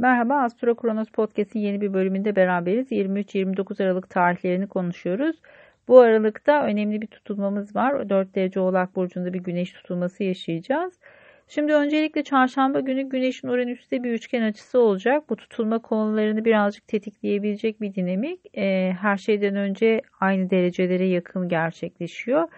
[0.00, 2.92] Merhaba Astro Kronos Podcast'in yeni bir bölümünde beraberiz.
[2.92, 5.36] 23-29 Aralık tarihlerini konuşuyoruz.
[5.88, 8.08] Bu aralıkta önemli bir tutulmamız var.
[8.08, 10.94] 4 derece Oğlak Burcu'nda bir güneş tutulması yaşayacağız.
[11.48, 15.30] Şimdi öncelikle çarşamba günü güneşin Uranüs'te bir üçgen açısı olacak.
[15.30, 18.40] Bu tutulma konularını birazcık tetikleyebilecek bir dinamik.
[18.56, 22.48] Ee, her şeyden önce aynı derecelere yakın gerçekleşiyor.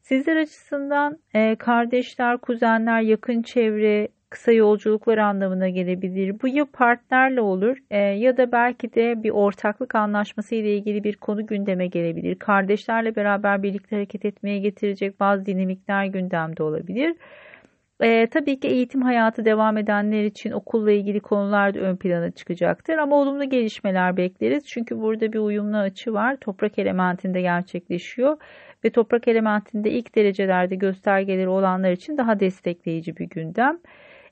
[0.00, 6.36] Sizler açısından e, kardeşler, kuzenler, yakın çevre, kısa yolculuklar anlamına gelebilir.
[6.42, 11.16] Bu ya partnerle olur e, ya da belki de bir ortaklık anlaşması ile ilgili bir
[11.16, 12.38] konu gündeme gelebilir.
[12.38, 17.14] Kardeşlerle beraber birlikte hareket etmeye getirecek bazı dinamikler gündemde olabilir.
[18.00, 22.98] E, tabii ki eğitim hayatı devam edenler için okulla ilgili konular da ön plana çıkacaktır.
[22.98, 24.66] Ama olumlu gelişmeler bekleriz.
[24.66, 26.36] Çünkü burada bir uyumlu açı var.
[26.36, 28.36] Toprak elementinde gerçekleşiyor.
[28.84, 33.78] Ve toprak elementinde ilk derecelerde göstergeleri olanlar için daha destekleyici bir gündem.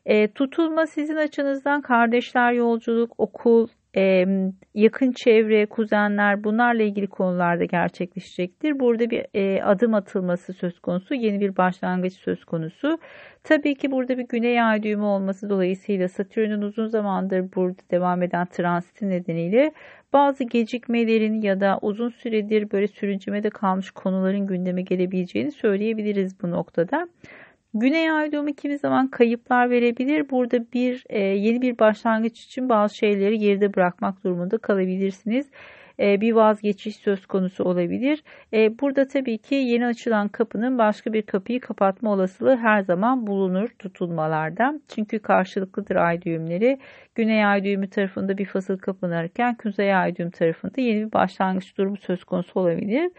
[0.06, 4.24] E, tutulma sizin açınızdan kardeşler yolculuk, okul, e,
[4.74, 8.80] yakın çevre, kuzenler bunlarla ilgili konularda gerçekleşecektir.
[8.80, 12.98] Burada bir e, adım atılması söz konusu, yeni bir başlangıç söz konusu.
[13.44, 18.46] Tabii ki burada bir güney ay düğümü olması dolayısıyla Satürn'ün uzun zamandır burada devam eden
[18.46, 19.72] transiti nedeniyle
[20.12, 27.08] bazı gecikmelerin ya da uzun süredir böyle sürüncemede kalmış konuların gündeme gelebileceğini söyleyebiliriz bu noktada.
[27.74, 30.30] Güney ay düğümü kimi zaman kayıplar verebilir.
[30.30, 35.50] Burada bir e, yeni bir başlangıç için bazı şeyleri geride bırakmak durumunda kalabilirsiniz.
[36.00, 38.22] E, bir vazgeçiş söz konusu olabilir.
[38.52, 43.68] E, burada tabii ki yeni açılan kapının başka bir kapıyı kapatma olasılığı her zaman bulunur
[43.78, 44.80] tutulmalarda.
[44.88, 46.78] Çünkü karşılıklıdır ay düğümleri.
[47.14, 51.96] Güney ay düğümü tarafında bir fasıl kapanırken kuzey ay düğüm tarafında yeni bir başlangıç durumu
[51.96, 53.10] söz konusu olabilir.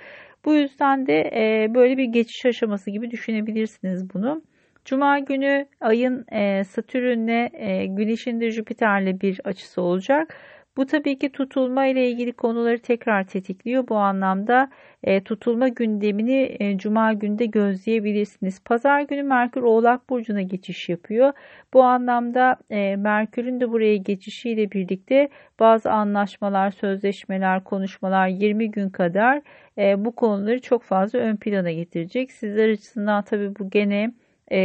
[0.46, 4.42] Bu yüzden de e, böyle bir geçiş aşaması gibi düşünebilirsiniz bunu.
[4.86, 10.38] Cuma günü ayın e, Satürn'le e, Güneş'in de Jüpiter'le bir açısı olacak.
[10.78, 13.88] Bu tabii ki tutulma ile ilgili konuları tekrar tetikliyor.
[13.88, 14.70] Bu anlamda
[15.04, 18.64] e, tutulma gündemini e, cuma günde gözleyebilirsiniz.
[18.64, 21.34] Pazar günü Merkür Oğlak Burcu'na geçiş yapıyor.
[21.74, 25.30] Bu anlamda e, Merkür'ün de buraya geçişiyle birlikte
[25.60, 29.42] bazı anlaşmalar, sözleşmeler, konuşmalar 20 gün kadar
[29.78, 32.32] e, bu konuları çok fazla ön plana getirecek.
[32.32, 34.12] Sizler açısından tabii bu gene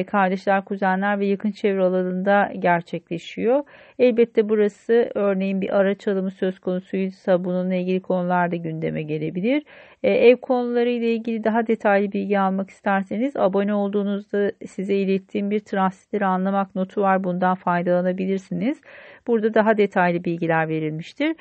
[0.06, 3.64] kardeşler, kuzenler ve yakın çevre alanında gerçekleşiyor.
[3.98, 9.62] Elbette burası örneğin bir araç alımı söz konusuysa bununla ilgili konular da gündeme gelebilir.
[10.02, 15.60] E, ev konuları ile ilgili daha detaylı bilgi almak isterseniz abone olduğunuzda size ilettiğim bir
[15.60, 17.24] transitleri anlamak notu var.
[17.24, 18.80] Bundan faydalanabilirsiniz.
[19.26, 21.36] Burada daha detaylı bilgiler verilmiştir.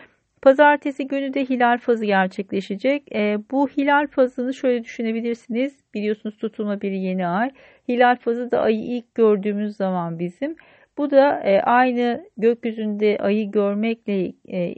[0.46, 3.16] Pazartesi günü de hilal fazı gerçekleşecek.
[3.16, 5.78] E, bu hilal fazını şöyle düşünebilirsiniz.
[5.94, 7.52] Biliyorsunuz tutulma bir yeni ay.
[7.90, 10.56] Hilal fazı da ayı ilk gördüğümüz zaman bizim.
[10.98, 14.76] Bu da e, aynı gökyüzünde ayı görmekle e,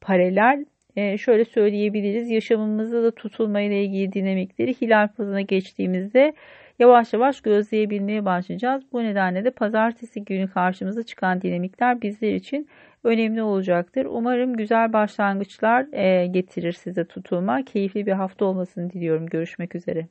[0.00, 0.64] paralel
[0.96, 2.30] e, şöyle söyleyebiliriz.
[2.30, 6.32] Yaşamımızda da tutulma ile ilgili dinamikleri hilal fazına geçtiğimizde
[6.78, 8.82] yavaş yavaş gözleyebilmeye başlayacağız.
[8.92, 12.68] Bu nedenle de pazartesi günü karşımıza çıkan dinamikler bizler için
[13.04, 14.06] önemli olacaktır.
[14.06, 17.64] Umarım güzel başlangıçlar e, getirir size tutulma.
[17.64, 19.26] Keyifli bir hafta olmasını diliyorum.
[19.26, 20.08] Görüşmek üzere.